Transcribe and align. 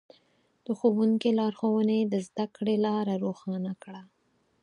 د 0.65 0.67
ښوونکي 0.79 1.29
لارښوونې 1.39 1.99
د 2.05 2.13
زده 2.27 2.45
کړې 2.55 2.75
لاره 2.85 3.13
روښانه 3.23 3.73
کړه. 3.83 4.01